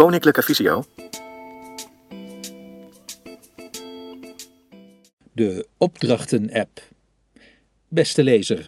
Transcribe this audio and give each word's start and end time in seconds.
Koninklijke 0.00 0.42
Visio. 0.42 0.84
De 5.32 5.66
Opdrachten-app. 5.76 6.82
Beste 7.88 8.22
lezer, 8.22 8.66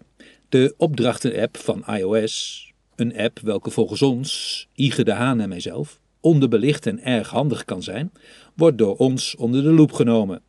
de 0.49 0.75
Opdrachten-app 0.77 1.57
van 1.57 1.85
iOS, 1.87 2.67
een 2.97 3.17
app 3.17 3.39
welke 3.39 3.71
volgens 3.71 4.03
ons, 4.03 4.69
Ige 4.75 5.05
de 5.05 5.13
Haan 5.13 5.41
en 5.41 5.49
mijzelf, 5.49 6.01
onderbelicht 6.21 6.87
en 6.87 7.05
erg 7.05 7.29
handig 7.31 7.65
kan 7.65 7.83
zijn, 7.83 8.13
wordt 8.55 8.79
door 8.79 8.97
ons 8.97 9.37
onder 9.37 9.63
de 9.63 9.73
loep 9.73 9.93
genomen. 9.93 10.43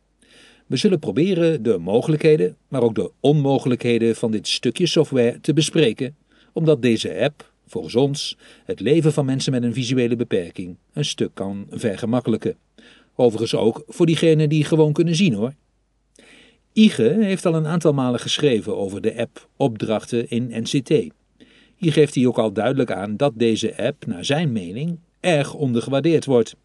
We 0.66 0.76
zullen 0.76 0.98
proberen 0.98 1.62
de 1.62 1.78
mogelijkheden, 1.78 2.56
maar 2.68 2.82
ook 2.82 2.94
de 2.94 3.10
onmogelijkheden 3.20 4.16
van 4.16 4.30
dit 4.30 4.48
stukje 4.48 4.86
software 4.86 5.40
te 5.40 5.52
bespreken, 5.52 6.16
omdat 6.52 6.82
deze 6.82 7.18
app, 7.18 7.52
volgens 7.66 7.94
ons, 7.94 8.36
het 8.64 8.80
leven 8.80 9.12
van 9.12 9.24
mensen 9.24 9.52
met 9.52 9.62
een 9.62 9.74
visuele 9.74 10.16
beperking 10.16 10.76
een 10.92 11.04
stuk 11.04 11.30
kan 11.34 11.66
vergemakkelijken. 11.70 12.56
Overigens 13.14 13.54
ook 13.54 13.82
voor 13.86 14.06
diegenen 14.06 14.48
die 14.48 14.64
gewoon 14.64 14.92
kunnen 14.92 15.14
zien 15.14 15.34
hoor. 15.34 15.54
Ige 16.72 17.16
heeft 17.20 17.46
al 17.46 17.54
een 17.54 17.66
aantal 17.66 17.92
malen 17.92 18.20
geschreven 18.20 18.76
over 18.76 19.00
de 19.00 19.16
app 19.16 19.48
Opdrachten 19.56 20.30
in 20.30 20.48
NCT. 20.50 20.88
Hier 21.76 21.92
geeft 21.92 22.14
hij 22.14 22.26
ook 22.26 22.38
al 22.38 22.52
duidelijk 22.52 22.90
aan 22.90 23.16
dat 23.16 23.32
deze 23.36 23.76
app, 23.76 24.06
naar 24.06 24.24
zijn 24.24 24.52
mening, 24.52 24.98
erg 25.20 25.54
ondergewaardeerd 25.54 26.24
wordt. 26.24 26.56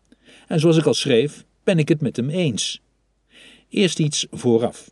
En 0.48 0.60
zoals 0.60 0.78
ik 0.78 0.86
al 0.86 0.94
schreef, 0.94 1.46
ben 1.64 1.80
ik 1.80 1.88
het 1.88 2.02
met 2.02 2.16
hem 2.16 2.30
eens. 2.30 2.82
Eerst 3.70 4.00
iets 4.00 4.28
vooraf. 4.32 4.92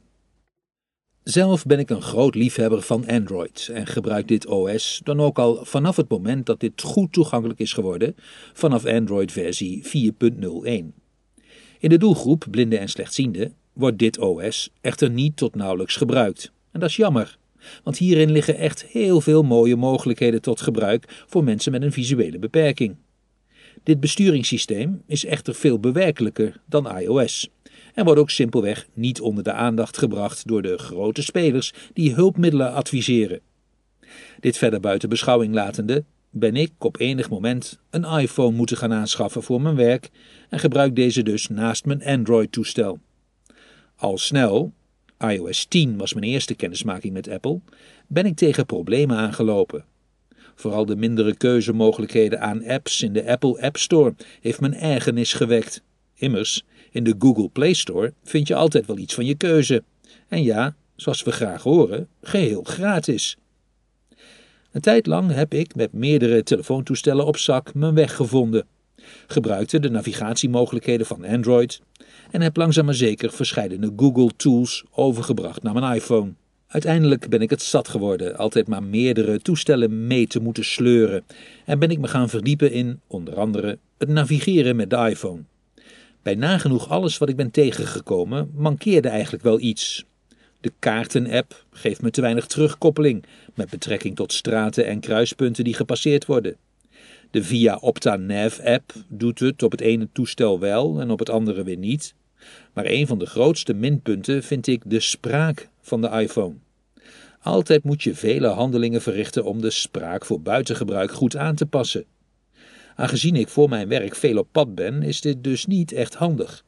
Zelf 1.27 1.65
ben 1.65 1.79
ik 1.79 1.89
een 1.89 2.01
groot 2.01 2.35
liefhebber 2.35 2.81
van 2.81 3.07
Android 3.07 3.69
en 3.73 3.87
gebruik 3.87 4.27
dit 4.27 4.45
OS 4.45 5.01
dan 5.03 5.21
ook 5.21 5.39
al 5.39 5.65
vanaf 5.65 5.95
het 5.95 6.09
moment 6.09 6.45
dat 6.45 6.59
dit 6.59 6.81
goed 6.81 7.13
toegankelijk 7.13 7.59
is 7.59 7.73
geworden, 7.73 8.15
vanaf 8.53 8.85
Android 8.85 9.31
versie 9.31 9.83
4.01. 9.83 9.89
In 11.79 11.89
de 11.89 11.97
doelgroep 11.97 12.45
blinden 12.51 12.79
en 12.79 12.89
slechtzienden 12.89 13.53
wordt 13.73 13.99
dit 13.99 14.19
OS 14.19 14.69
echter 14.81 15.09
niet 15.09 15.37
tot 15.37 15.55
nauwelijks 15.55 15.95
gebruikt. 15.95 16.51
En 16.71 16.79
dat 16.79 16.89
is 16.89 16.95
jammer, 16.95 17.37
want 17.83 17.97
hierin 17.97 18.31
liggen 18.31 18.57
echt 18.57 18.85
heel 18.85 19.21
veel 19.21 19.43
mooie 19.43 19.75
mogelijkheden 19.75 20.41
tot 20.41 20.61
gebruik 20.61 21.23
voor 21.27 21.43
mensen 21.43 21.71
met 21.71 21.81
een 21.81 21.91
visuele 21.91 22.39
beperking. 22.39 22.95
Dit 23.83 23.99
besturingssysteem 23.99 25.01
is 25.05 25.25
echter 25.25 25.55
veel 25.55 25.79
bewerkelijker 25.79 26.61
dan 26.65 26.97
iOS 26.97 27.49
en 27.97 28.05
wordt 28.05 28.19
ook 28.19 28.29
simpelweg 28.29 28.87
niet 28.93 29.21
onder 29.21 29.43
de 29.43 29.51
aandacht 29.51 29.97
gebracht 29.97 30.47
door 30.47 30.61
de 30.61 30.77
grote 30.77 31.21
spelers 31.21 31.73
die 31.93 32.13
hulpmiddelen 32.13 32.73
adviseren. 32.73 33.39
Dit 34.39 34.57
verder 34.57 34.79
buiten 34.79 35.09
beschouwing 35.09 35.53
latende, 35.53 36.03
ben 36.29 36.55
ik 36.55 36.71
op 36.79 36.99
enig 36.99 37.29
moment 37.29 37.79
een 37.89 38.03
iPhone 38.03 38.55
moeten 38.55 38.77
gaan 38.77 38.93
aanschaffen 38.93 39.43
voor 39.43 39.61
mijn 39.61 39.75
werk 39.75 40.09
en 40.49 40.59
gebruik 40.59 40.95
deze 40.95 41.23
dus 41.23 41.47
naast 41.47 41.85
mijn 41.85 42.03
Android-toestel. 42.03 42.99
Al 43.95 44.17
snel, 44.17 44.73
iOS 45.19 45.65
10 45.65 45.97
was 45.97 46.13
mijn 46.13 46.25
eerste 46.25 46.55
kennismaking 46.55 47.13
met 47.13 47.29
Apple, 47.29 47.59
ben 48.07 48.25
ik 48.25 48.35
tegen 48.35 48.65
problemen 48.65 49.17
aangelopen. 49.17 49.85
Vooral 50.55 50.85
de 50.85 50.95
mindere 50.95 51.35
keuzemogelijkheden 51.35 52.41
aan 52.41 52.65
apps 52.65 53.01
in 53.01 53.13
de 53.13 53.27
Apple 53.29 53.61
App 53.61 53.77
Store 53.77 54.15
heeft 54.41 54.59
mijn 54.59 54.75
ergernis 54.75 55.33
gewekt. 55.33 55.83
Immers, 56.15 56.63
in 56.97 57.03
de 57.03 57.15
Google 57.19 57.49
Play 57.49 57.73
Store 57.73 58.13
vind 58.23 58.47
je 58.47 58.55
altijd 58.55 58.85
wel 58.85 58.97
iets 58.97 59.13
van 59.13 59.25
je 59.25 59.35
keuze. 59.35 59.83
En 60.27 60.43
ja, 60.43 60.75
zoals 60.95 61.23
we 61.23 61.31
graag 61.31 61.63
horen, 61.63 62.07
geheel 62.21 62.63
gratis. 62.63 63.37
Een 64.71 64.81
tijd 64.81 65.05
lang 65.05 65.33
heb 65.33 65.53
ik 65.53 65.75
met 65.75 65.93
meerdere 65.93 66.43
telefoontoestellen 66.43 67.25
op 67.25 67.37
zak 67.37 67.73
mijn 67.73 67.93
weg 67.93 68.15
gevonden. 68.15 68.65
Gebruikte 69.27 69.79
de 69.79 69.89
navigatiemogelijkheden 69.89 71.05
van 71.05 71.25
Android 71.25 71.81
en 72.31 72.41
heb 72.41 72.57
langzaam 72.57 72.85
maar 72.85 72.93
zeker 72.93 73.31
verschillende 73.31 73.93
Google 73.95 74.31
Tools 74.35 74.83
overgebracht 74.91 75.63
naar 75.63 75.73
mijn 75.73 75.95
iPhone. 75.95 76.33
Uiteindelijk 76.67 77.29
ben 77.29 77.41
ik 77.41 77.49
het 77.49 77.61
zat 77.61 77.87
geworden 77.87 78.37
altijd 78.37 78.67
maar 78.67 78.83
meerdere 78.83 79.39
toestellen 79.39 80.07
mee 80.07 80.27
te 80.27 80.39
moeten 80.39 80.65
sleuren 80.65 81.23
en 81.65 81.79
ben 81.79 81.89
ik 81.89 81.99
me 81.99 82.07
gaan 82.07 82.29
verdiepen 82.29 82.71
in, 82.71 82.99
onder 83.07 83.35
andere, 83.35 83.77
het 83.97 84.09
navigeren 84.09 84.75
met 84.75 84.89
de 84.89 84.95
iPhone. 84.95 85.41
Bij 86.27 86.35
nagenoeg 86.35 86.89
alles 86.89 87.17
wat 87.17 87.29
ik 87.29 87.35
ben 87.35 87.51
tegengekomen 87.51 88.51
mankeerde 88.55 89.07
eigenlijk 89.07 89.43
wel 89.43 89.59
iets. 89.59 90.05
De 90.61 90.73
kaarten-app 90.79 91.65
geeft 91.71 92.01
me 92.01 92.11
te 92.11 92.21
weinig 92.21 92.45
terugkoppeling 92.45 93.23
met 93.53 93.69
betrekking 93.69 94.15
tot 94.15 94.33
straten 94.33 94.85
en 94.85 94.99
kruispunten 94.99 95.63
die 95.63 95.73
gepasseerd 95.73 96.25
worden. 96.25 96.55
De 97.31 97.43
Via 97.43 97.75
Opta 97.75 98.15
Nav-app 98.15 98.93
doet 99.07 99.39
het 99.39 99.63
op 99.63 99.71
het 99.71 99.81
ene 99.81 100.07
toestel 100.11 100.59
wel 100.59 101.01
en 101.01 101.09
op 101.11 101.19
het 101.19 101.29
andere 101.29 101.63
weer 101.63 101.77
niet. 101.77 102.13
Maar 102.73 102.85
een 102.85 103.07
van 103.07 103.19
de 103.19 103.25
grootste 103.25 103.73
minpunten 103.73 104.43
vind 104.43 104.67
ik 104.67 104.81
de 104.85 104.99
spraak 104.99 105.69
van 105.81 106.01
de 106.01 106.09
iPhone. 106.09 106.55
Altijd 107.41 107.83
moet 107.83 108.03
je 108.03 108.15
vele 108.15 108.47
handelingen 108.47 109.01
verrichten 109.01 109.43
om 109.43 109.61
de 109.61 109.69
spraak 109.69 110.25
voor 110.25 110.41
buitengebruik 110.41 111.11
goed 111.11 111.37
aan 111.37 111.55
te 111.55 111.65
passen. 111.65 112.05
Aangezien 112.97 113.35
ik 113.35 113.47
voor 113.47 113.69
mijn 113.69 113.87
werk 113.87 114.15
veel 114.15 114.37
op 114.37 114.47
pad 114.51 114.75
ben, 114.75 115.03
is 115.03 115.21
dit 115.21 115.43
dus 115.43 115.65
niet 115.65 115.91
echt 115.91 116.13
handig. 116.13 116.65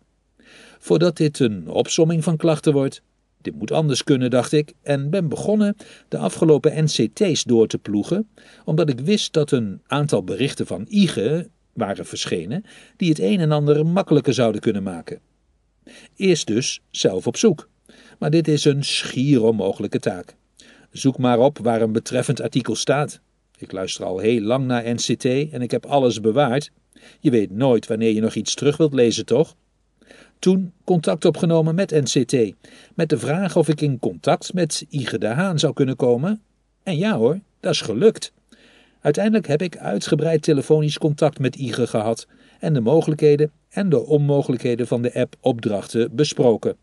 Voordat 0.80 1.18
dit 1.18 1.40
een 1.40 1.68
opsomming 1.68 2.24
van 2.24 2.38
klachten 2.38 2.74
wordt, 2.74 3.02
dit 3.42 3.56
moet 3.56 3.72
anders 3.72 4.04
kunnen, 4.04 4.30
dacht 4.30 4.52
ik, 4.52 4.74
en 4.82 5.10
ben 5.10 5.30
begonnen 5.30 5.76
de 6.08 6.18
afgelopen 6.18 6.84
NCT's 6.84 7.44
door 7.44 7.68
te 7.68 7.78
ploegen, 7.78 8.30
omdat 8.66 8.90
ik 8.90 9.00
wist 9.00 9.34
dat 9.34 9.52
een 9.52 9.82
aantal 9.88 10.24
berichten 10.24 10.68
van 10.68 10.86
IGE 10.88 11.50
waren 11.74 12.06
verschenen 12.06 12.64
die 12.98 13.10
het 13.10 13.20
een 13.20 13.40
en 13.40 13.52
ander 13.52 13.86
makkelijker 13.86 14.34
zouden 14.34 14.62
kunnen 14.62 14.84
maken. 14.84 15.20
Eerst 16.16 16.48
dus 16.48 16.82
zelf 16.90 17.28
op 17.28 17.38
zoek. 17.38 17.70
Maar 18.20 18.30
dit 18.30 18.48
is 18.48 18.66
een 18.66 18.84
schier 18.84 19.44
onmogelijke 19.44 20.00
taak. 20.00 20.36
Zoek 20.92 21.18
maar 21.18 21.40
op 21.40 21.58
waar 21.58 21.82
een 21.82 21.92
betreffend 21.92 22.42
artikel 22.42 22.76
staat. 22.76 23.22
Ik 23.60 23.72
luister 23.72 24.06
al 24.06 24.18
heel 24.20 24.42
lang 24.42 24.66
naar 24.66 24.94
NCT 24.94 25.26
en 25.26 25.62
ik 25.62 25.72
heb 25.72 25.86
alles 25.86 26.22
bewaard. 26.22 26.72
Je 27.20 27.32
weet 27.32 27.52
nooit 27.52 27.88
wanneer 27.88 28.14
je 28.14 28.22
nog 28.22 28.36
iets 28.36 28.54
terug 28.54 28.78
wilt 28.78 28.94
lezen, 28.94 29.26
toch? 29.26 29.56
Toen 30.40 30.74
contact 30.84 31.26
opgenomen 31.26 31.76
met 31.76 31.92
NCT, 31.92 32.54
met 32.96 33.10
de 33.10 33.18
vraag 33.18 33.56
of 33.56 33.68
ik 33.68 33.82
in 33.82 34.00
contact 34.00 34.54
met 34.54 34.86
Ige 34.90 35.18
de 35.18 35.28
Haan 35.28 35.60
zou 35.60 35.74
kunnen 35.74 35.96
komen. 35.96 36.42
En 36.84 36.98
ja 36.98 37.18
hoor, 37.18 37.40
dat 37.60 37.74
is 37.74 37.82
gelukt. 37.82 38.34
Uiteindelijk 39.02 39.48
heb 39.48 39.62
ik 39.62 39.78
uitgebreid 39.78 40.42
telefonisch 40.42 40.98
contact 40.98 41.40
met 41.40 41.56
Ige 41.56 41.88
gehad 41.88 42.28
en 42.60 42.74
de 42.74 42.82
mogelijkheden 42.82 43.52
en 43.70 43.90
de 43.90 44.06
onmogelijkheden 44.06 44.88
van 44.88 45.02
de 45.02 45.14
app 45.14 45.36
opdrachten 45.40 46.16
besproken. 46.16 46.76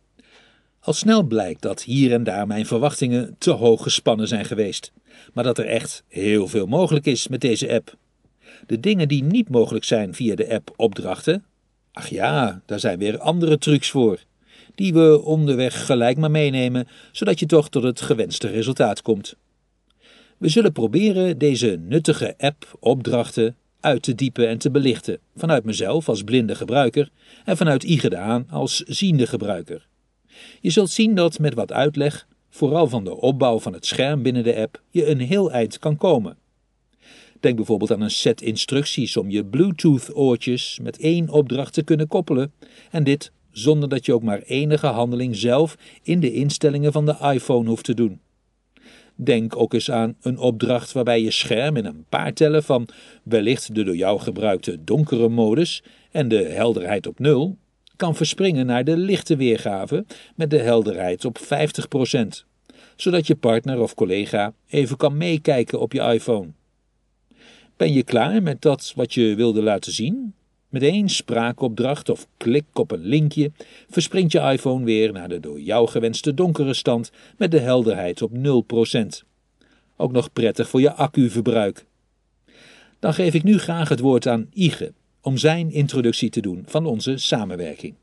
Al 0.87 0.93
snel 0.93 1.23
blijkt 1.23 1.63
dat 1.63 1.83
hier 1.83 2.13
en 2.13 2.25
daar 2.25 2.47
mijn 2.47 2.67
verwachtingen 2.67 3.35
te 3.39 3.51
hoog 3.51 3.83
gespannen 3.83 4.29
zijn 4.29 4.45
geweest, 4.45 4.93
maar 5.33 5.45
dat 5.45 5.59
er 5.59 5.67
echt 5.67 6.05
heel 6.09 6.49
veel 6.49 6.67
mogelijk 6.67 7.07
is 7.07 7.29
met 7.29 7.41
deze 7.41 7.73
app. 7.73 7.97
De 8.67 8.81
dingen 8.81 9.09
die 9.09 9.23
niet 9.23 9.49
mogelijk 9.49 9.85
zijn 9.85 10.15
via 10.15 10.35
de 10.35 10.55
app 10.55 10.73
opdrachten, 10.77 11.45
ach 11.93 12.09
ja, 12.09 12.63
daar 12.67 12.81
zijn 12.81 12.99
weer 12.99 13.19
andere 13.19 13.59
trucs 13.59 13.91
voor, 13.91 14.19
die 14.75 14.93
we 14.93 15.23
onderweg 15.23 15.87
gelijk 15.87 16.17
maar 16.17 16.31
meenemen, 16.31 16.89
zodat 17.13 17.39
je 17.39 17.47
toch 17.47 17.69
tot 17.69 17.83
het 17.83 18.01
gewenste 18.01 18.49
resultaat 18.49 19.03
komt. 19.03 19.37
We 20.39 20.49
zullen 20.49 20.73
proberen 20.73 21.39
deze 21.39 21.79
nuttige 21.81 22.35
app 22.39 22.77
opdrachten 22.81 23.57
uit 23.81 24.03
te 24.03 24.15
diepen 24.15 24.49
en 24.49 24.59
te 24.59 24.71
belichten, 24.71 25.19
vanuit 25.37 25.65
mezelf 25.65 26.09
als 26.09 26.23
blinde 26.23 26.55
gebruiker 26.55 27.11
en 27.45 27.57
vanuit 27.57 27.83
Igedaan 27.83 28.47
als 28.51 28.77
ziende 28.77 29.27
gebruiker. 29.27 29.87
Je 30.61 30.71
zult 30.71 30.91
zien 30.91 31.15
dat 31.15 31.39
met 31.39 31.55
wat 31.55 31.73
uitleg, 31.73 32.27
vooral 32.51 32.89
van 32.89 33.05
de 33.05 33.21
opbouw 33.21 33.59
van 33.59 33.73
het 33.73 33.87
scherm 33.87 34.23
binnen 34.23 34.45
de 34.45 34.57
app, 34.57 34.83
je 34.91 35.07
een 35.07 35.21
heel 35.21 35.51
eind 35.51 35.79
kan 35.79 35.97
komen. 35.97 36.37
Denk 37.41 37.57
bijvoorbeeld 37.57 37.93
aan 37.93 38.01
een 38.01 38.11
set 38.11 38.43
instructies 38.43 39.17
om 39.17 39.31
je 39.31 39.45
Bluetooth-oortjes 39.45 40.79
met 40.83 40.99
één 40.99 41.29
opdracht 41.29 41.73
te 41.73 41.83
kunnen 41.83 42.09
koppelen, 42.09 42.53
en 42.91 43.05
dit 43.05 43.33
zonder 43.51 43.89
dat 43.89 44.07
je 44.07 44.15
ook 44.15 44.23
maar 44.23 44.43
enige 44.43 44.87
handeling 44.87 45.37
zelf 45.37 45.77
in 46.03 46.21
de 46.21 46.33
instellingen 46.33 46.93
van 46.93 47.07
de 47.07 47.17
iPhone 47.21 47.69
hoeft 47.69 47.85
te 47.85 47.95
doen. 47.95 48.21
Denk 49.15 49.57
ook 49.57 49.73
eens 49.73 49.91
aan 49.91 50.17
een 50.21 50.39
opdracht 50.39 50.93
waarbij 50.93 51.23
je 51.23 51.31
scherm 51.31 51.77
in 51.77 51.85
een 51.85 52.05
paar 52.09 52.33
tellen 52.33 52.63
van 52.63 52.89
wellicht 53.23 53.75
de 53.75 53.85
door 53.85 53.97
jou 53.97 54.21
gebruikte 54.21 54.85
donkere 54.85 55.29
modus 55.29 55.83
en 56.11 56.29
de 56.29 56.45
helderheid 56.45 57.07
op 57.07 57.19
nul 57.19 57.57
kan 57.97 58.15
verspringen 58.15 58.67
naar 58.67 58.85
de 58.85 58.97
lichte 58.97 59.37
weergave 59.37 60.05
met 60.35 60.51
de 60.51 60.59
helderheid 60.59 61.25
op 61.25 61.39
50%, 61.39 61.43
zodat 62.97 63.27
je 63.27 63.35
partner 63.37 63.81
of 63.81 63.95
collega 63.95 64.53
even 64.69 64.97
kan 64.97 65.17
meekijken 65.17 65.81
op 65.81 65.93
je 65.93 66.01
iPhone. 66.01 66.49
Ben 67.77 67.93
je 67.93 68.03
klaar 68.03 68.43
met 68.43 68.63
dat 68.63 68.93
wat 68.97 69.15
je 69.15 69.35
wilde 69.35 69.63
laten 69.63 69.93
zien? 69.93 70.35
Met 70.69 70.83
één 70.83 71.09
spraakopdracht 71.09 72.09
of 72.09 72.27
klik 72.37 72.65
op 72.73 72.91
een 72.91 73.05
linkje 73.05 73.53
verspringt 73.91 74.33
je 74.33 74.41
iPhone 74.41 74.85
weer 74.85 75.13
naar 75.13 75.29
de 75.29 75.41
door 75.41 75.61
jou 75.61 75.89
gewenste 75.89 76.35
donkere 76.35 76.75
stand 76.75 77.11
met 77.37 77.51
de 77.51 77.61
helderheid 77.61 78.23
op 78.23 78.31
0%. 78.33 79.27
Ook 79.97 80.13
nog 80.13 80.33
prettig 80.33 80.69
voor 80.69 80.81
je 80.81 80.93
accuverbruik. 80.93 81.85
Dan 82.99 83.15
geef 83.15 83.35
ik 83.35 83.43
nu 83.43 83.59
graag 83.59 83.89
het 83.89 84.01
woord 84.01 84.27
aan 84.27 84.49
Ige 84.53 84.93
om 85.27 85.37
zijn 85.37 85.73
introductie 85.73 86.31
te 86.31 86.41
doen 86.41 86.63
van 86.67 86.87
onze 86.87 87.17
samenwerking. 87.17 87.95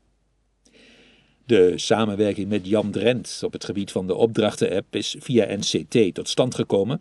De 1.46 1.72
samenwerking 1.76 2.48
met 2.48 2.66
Jan 2.66 2.90
Drent 2.90 3.40
op 3.44 3.52
het 3.52 3.64
gebied 3.64 3.92
van 3.92 4.06
de 4.06 4.14
opdrachten-app 4.14 4.96
is 4.96 5.16
via 5.18 5.56
NCT 5.56 6.14
tot 6.14 6.28
stand 6.28 6.54
gekomen, 6.54 7.00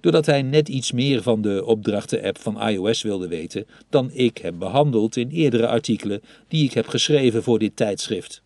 doordat 0.00 0.26
hij 0.26 0.42
net 0.42 0.68
iets 0.68 0.92
meer 0.92 1.22
van 1.22 1.42
de 1.42 1.64
opdrachten-app 1.64 2.38
van 2.38 2.68
iOS 2.68 3.02
wilde 3.02 3.28
weten 3.28 3.66
dan 3.90 4.10
ik 4.12 4.38
heb 4.38 4.58
behandeld 4.58 5.16
in 5.16 5.30
eerdere 5.30 5.66
artikelen 5.66 6.20
die 6.48 6.64
ik 6.64 6.72
heb 6.72 6.86
geschreven 6.86 7.42
voor 7.42 7.58
dit 7.58 7.76
tijdschrift. 7.76 8.42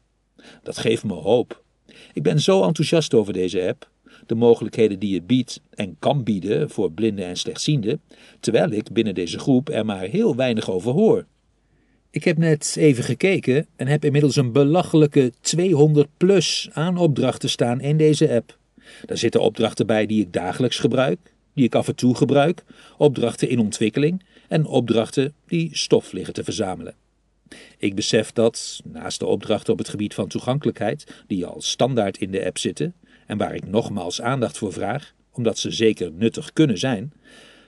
Dat 0.63 0.79
geeft 0.79 1.05
me 1.05 1.15
hoop. 1.15 1.63
Ik 2.13 2.23
ben 2.23 2.41
zo 2.41 2.63
enthousiast 2.63 3.15
over 3.15 3.33
deze 3.33 3.69
app, 3.69 3.91
de 4.27 4.35
mogelijkheden 4.35 4.99
die 4.99 5.15
het 5.15 5.27
biedt 5.27 5.61
en 5.71 5.97
kan 5.99 6.23
bieden 6.23 6.71
voor 6.71 6.93
blinden 6.93 7.27
en 7.27 7.37
slechtzienden, 7.37 8.01
terwijl 8.41 8.71
ik 8.71 8.93
binnen 8.93 9.15
deze 9.15 9.39
groep 9.39 9.69
er 9.69 9.85
maar 9.85 10.01
heel 10.01 10.37
weinig 10.37 10.71
over 10.71 10.93
hoor. 10.93 11.27
Ik 12.11 12.25
heb 12.25 12.39
net 12.39 12.77
even 12.79 13.05
gekeken 13.05 13.67
en 13.77 13.87
heb 13.87 14.05
inmiddels 14.05 14.37
een 14.37 14.53
belachelijke 14.53 15.33
200 15.41 16.09
plus 16.17 16.69
aan 16.73 16.97
opdrachten 16.97 17.51
staan 17.51 17.81
in 17.81 17.97
deze 17.97 18.35
app. 18.35 18.59
Daar 19.07 19.19
zitten 19.19 19.41
opdrachten 19.41 19.87
bij 19.87 20.07
die 20.07 20.21
ik 20.21 20.33
dagelijks 20.33 20.79
gebruik, 20.79 21.19
die 21.55 21.65
ik 21.65 21.75
af 21.75 21.89
en 21.89 21.95
toe 21.95 22.15
gebruik, 22.15 22.65
opdrachten 22.99 23.49
in 23.49 23.59
ontwikkeling 23.59 24.23
en 24.49 24.67
opdrachten 24.67 25.35
die 25.47 25.71
stof 25.73 26.13
liggen 26.13 26.35
te 26.35 26.45
verzamelen. 26.45 26.95
Ik 27.79 27.95
besef 27.95 28.33
dat, 28.33 28.81
naast 28.85 29.19
de 29.19 29.27
opdrachten 29.27 29.73
op 29.73 29.79
het 29.79 29.89
gebied 29.89 30.15
van 30.15 30.29
toegankelijkheid, 30.29 31.23
die 31.27 31.47
al 31.47 31.61
standaard 31.61 32.19
in 32.19 32.31
de 32.31 32.45
app 32.45 32.59
zitten, 32.59 32.95
en 33.32 33.38
waar 33.38 33.55
ik 33.55 33.67
nogmaals 33.67 34.23
aandacht 34.23 34.58
voor 34.58 34.73
vraag, 34.73 35.14
omdat 35.32 35.58
ze 35.58 35.70
zeker 35.70 36.12
nuttig 36.12 36.52
kunnen 36.52 36.79
zijn, 36.79 37.12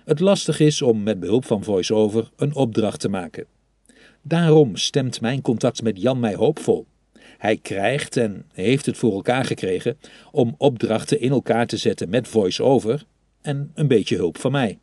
het 0.04 0.20
lastig 0.20 0.60
is 0.60 0.82
om 0.82 1.02
met 1.02 1.20
behulp 1.20 1.44
van 1.44 1.64
VoiceOver 1.64 2.30
een 2.36 2.54
opdracht 2.54 3.00
te 3.00 3.08
maken. 3.08 3.46
Daarom 4.22 4.76
stemt 4.76 5.20
mijn 5.20 5.42
contact 5.42 5.82
met 5.82 6.00
Jan 6.00 6.20
mij 6.20 6.34
hoopvol. 6.34 6.86
Hij 7.38 7.56
krijgt 7.56 8.16
en 8.16 8.44
heeft 8.52 8.86
het 8.86 8.96
voor 8.96 9.12
elkaar 9.12 9.44
gekregen 9.44 9.98
om 10.30 10.54
opdrachten 10.58 11.20
in 11.20 11.30
elkaar 11.30 11.66
te 11.66 11.76
zetten 11.76 12.08
met 12.08 12.28
VoiceOver 12.28 13.04
en 13.40 13.70
een 13.74 13.88
beetje 13.88 14.16
hulp 14.16 14.38
van 14.38 14.52
mij. 14.52 14.78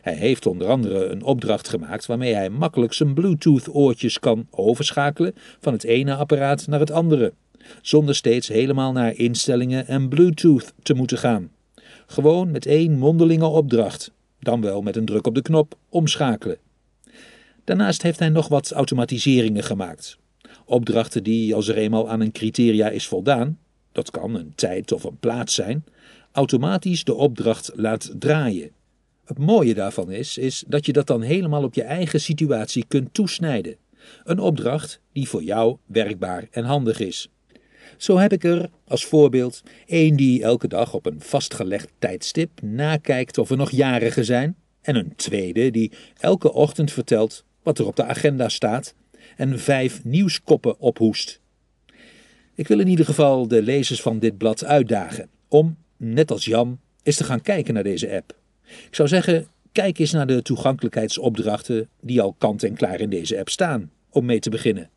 Hij 0.00 0.14
heeft 0.14 0.46
onder 0.46 0.68
andere 0.68 1.04
een 1.04 1.22
opdracht 1.22 1.68
gemaakt 1.68 2.06
waarmee 2.06 2.34
hij 2.34 2.50
makkelijk 2.50 2.92
zijn 2.92 3.14
Bluetooth-oortjes 3.14 4.18
kan 4.18 4.46
overschakelen 4.50 5.34
van 5.60 5.72
het 5.72 5.84
ene 5.84 6.14
apparaat 6.14 6.66
naar 6.66 6.80
het 6.80 6.90
andere, 6.90 7.32
zonder 7.82 8.14
steeds 8.14 8.48
helemaal 8.48 8.92
naar 8.92 9.16
instellingen 9.16 9.86
en 9.86 10.08
Bluetooth 10.08 10.72
te 10.82 10.94
moeten 10.94 11.18
gaan. 11.18 11.50
Gewoon 12.06 12.50
met 12.50 12.66
één 12.66 12.98
mondelinge 12.98 13.46
opdracht, 13.46 14.12
dan 14.38 14.60
wel 14.60 14.82
met 14.82 14.96
een 14.96 15.04
druk 15.04 15.26
op 15.26 15.34
de 15.34 15.42
knop 15.42 15.74
omschakelen. 15.88 16.58
Daarnaast 17.64 18.02
heeft 18.02 18.18
hij 18.18 18.28
nog 18.28 18.48
wat 18.48 18.72
automatiseringen 18.72 19.62
gemaakt. 19.62 20.18
Opdrachten 20.64 21.22
die, 21.22 21.54
als 21.54 21.68
er 21.68 21.76
eenmaal 21.76 22.08
aan 22.08 22.20
een 22.20 22.32
criteria 22.32 22.88
is 22.88 23.06
voldaan, 23.06 23.58
dat 23.92 24.10
kan 24.10 24.34
een 24.34 24.52
tijd 24.54 24.92
of 24.92 25.04
een 25.04 25.18
plaats 25.18 25.54
zijn, 25.54 25.84
automatisch 26.32 27.04
de 27.04 27.14
opdracht 27.14 27.72
laat 27.74 28.14
draaien. 28.18 28.70
Het 29.24 29.38
mooie 29.38 29.74
daarvan 29.74 30.10
is, 30.10 30.38
is 30.38 30.64
dat 30.66 30.86
je 30.86 30.92
dat 30.92 31.06
dan 31.06 31.22
helemaal 31.22 31.64
op 31.64 31.74
je 31.74 31.82
eigen 31.82 32.20
situatie 32.20 32.84
kunt 32.88 33.14
toesnijden. 33.14 33.76
Een 34.24 34.38
opdracht 34.38 35.00
die 35.12 35.28
voor 35.28 35.42
jou 35.42 35.76
werkbaar 35.86 36.48
en 36.50 36.64
handig 36.64 37.00
is. 37.00 37.28
Zo 38.00 38.18
heb 38.18 38.32
ik 38.32 38.44
er 38.44 38.70
als 38.86 39.04
voorbeeld 39.04 39.62
één 39.86 40.16
die 40.16 40.42
elke 40.42 40.68
dag 40.68 40.94
op 40.94 41.06
een 41.06 41.20
vastgelegd 41.20 41.88
tijdstip 41.98 42.62
nakijkt 42.62 43.38
of 43.38 43.50
er 43.50 43.56
nog 43.56 43.70
jarigen 43.70 44.24
zijn, 44.24 44.56
en 44.80 44.96
een 44.96 45.16
tweede 45.16 45.70
die 45.70 45.92
elke 46.20 46.52
ochtend 46.52 46.92
vertelt 46.92 47.44
wat 47.62 47.78
er 47.78 47.86
op 47.86 47.96
de 47.96 48.04
agenda 48.04 48.48
staat 48.48 48.94
en 49.36 49.58
vijf 49.58 50.04
nieuwskoppen 50.04 50.78
ophoest. 50.78 51.40
Ik 52.54 52.68
wil 52.68 52.80
in 52.80 52.88
ieder 52.88 53.04
geval 53.04 53.48
de 53.48 53.62
lezers 53.62 54.02
van 54.02 54.18
dit 54.18 54.38
blad 54.38 54.64
uitdagen 54.64 55.28
om, 55.48 55.76
net 55.96 56.30
als 56.30 56.44
Jan, 56.44 56.78
eens 57.02 57.16
te 57.16 57.24
gaan 57.24 57.42
kijken 57.42 57.74
naar 57.74 57.82
deze 57.82 58.14
app. 58.14 58.36
Ik 58.66 58.94
zou 58.94 59.08
zeggen, 59.08 59.46
kijk 59.72 59.98
eens 59.98 60.12
naar 60.12 60.26
de 60.26 60.42
toegankelijkheidsopdrachten 60.42 61.88
die 62.00 62.20
al 62.20 62.34
kant 62.38 62.62
en 62.62 62.74
klaar 62.74 63.00
in 63.00 63.10
deze 63.10 63.38
app 63.38 63.48
staan, 63.48 63.90
om 64.10 64.24
mee 64.24 64.40
te 64.40 64.50
beginnen. 64.50 64.90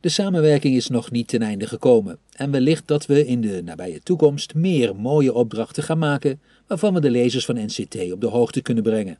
De 0.00 0.08
samenwerking 0.08 0.76
is 0.76 0.88
nog 0.88 1.10
niet 1.10 1.28
ten 1.28 1.42
einde 1.42 1.66
gekomen 1.66 2.18
en 2.32 2.50
wellicht 2.50 2.86
dat 2.86 3.06
we 3.06 3.26
in 3.26 3.40
de 3.40 3.62
nabije 3.64 4.00
toekomst 4.02 4.54
meer 4.54 4.96
mooie 4.96 5.32
opdrachten 5.32 5.82
gaan 5.82 5.98
maken 5.98 6.40
waarvan 6.66 6.94
we 6.94 7.00
de 7.00 7.10
lezers 7.10 7.44
van 7.44 7.64
NCT 7.64 8.12
op 8.12 8.20
de 8.20 8.26
hoogte 8.26 8.60
kunnen 8.60 8.82
brengen. 8.82 9.18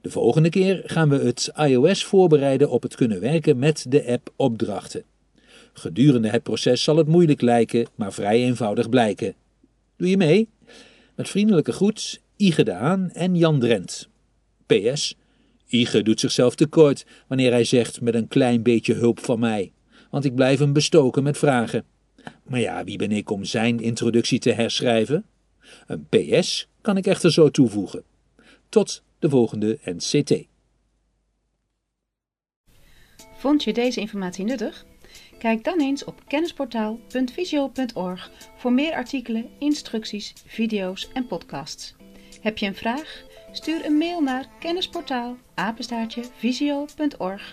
De 0.00 0.10
volgende 0.10 0.48
keer 0.48 0.82
gaan 0.84 1.08
we 1.08 1.16
het 1.16 1.52
iOS 1.56 2.04
voorbereiden 2.04 2.70
op 2.70 2.82
het 2.82 2.94
kunnen 2.94 3.20
werken 3.20 3.58
met 3.58 3.86
de 3.88 4.06
app 4.06 4.32
opdrachten. 4.36 5.02
Gedurende 5.72 6.28
het 6.28 6.42
proces 6.42 6.82
zal 6.82 6.96
het 6.96 7.06
moeilijk 7.06 7.40
lijken, 7.40 7.86
maar 7.94 8.12
vrij 8.12 8.42
eenvoudig 8.42 8.88
blijken. 8.88 9.34
Doe 9.96 10.08
je 10.08 10.16
mee? 10.16 10.48
Met 11.14 11.28
vriendelijke 11.28 11.72
groet, 11.72 12.20
Ige 12.36 12.64
de 12.64 12.72
Haan 12.72 13.10
en 13.10 13.36
Jan 13.36 13.60
Drent. 13.60 14.08
PS. 14.66 15.16
Ige 15.66 16.02
doet 16.02 16.20
zichzelf 16.20 16.54
tekort 16.54 17.06
wanneer 17.26 17.50
hij 17.50 17.64
zegt 17.64 18.00
met 18.00 18.14
een 18.14 18.28
klein 18.28 18.62
beetje 18.62 18.94
hulp 18.94 19.20
van 19.20 19.38
mij, 19.38 19.72
want 20.12 20.24
ik 20.24 20.34
blijf 20.34 20.58
hem 20.58 20.72
bestoken 20.72 21.22
met 21.22 21.38
vragen. 21.38 21.84
Maar 22.42 22.60
ja, 22.60 22.84
wie 22.84 22.98
ben 22.98 23.12
ik 23.12 23.30
om 23.30 23.44
zijn 23.44 23.80
introductie 23.80 24.38
te 24.38 24.52
herschrijven? 24.52 25.24
Een 25.86 26.06
PS 26.08 26.68
kan 26.80 26.96
ik 26.96 27.06
echter 27.06 27.32
zo 27.32 27.50
toevoegen. 27.50 28.02
Tot 28.68 29.02
de 29.18 29.28
volgende 29.28 29.78
NCT. 29.84 30.34
Vond 33.36 33.64
je 33.64 33.72
deze 33.72 34.00
informatie 34.00 34.44
nuttig? 34.44 34.84
Kijk 35.38 35.64
dan 35.64 35.80
eens 35.80 36.04
op 36.04 36.22
kennisportaal.visio.org 36.26 38.30
voor 38.56 38.72
meer 38.72 38.92
artikelen, 38.92 39.48
instructies, 39.58 40.32
video's 40.46 41.08
en 41.12 41.26
podcasts. 41.26 41.94
Heb 42.40 42.58
je 42.58 42.66
een 42.66 42.74
vraag? 42.74 43.22
Stuur 43.52 43.84
een 43.84 43.98
mail 43.98 44.20
naar 44.20 44.48
kennisportaal 44.60 45.36
visio.org 46.38 47.52